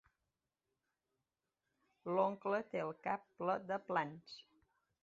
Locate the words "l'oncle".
2.17-2.63